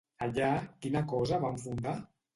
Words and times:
Allà, 0.27 0.47
quina 0.85 1.03
cosa 1.13 1.41
van 1.47 1.63
fundar? 1.67 1.95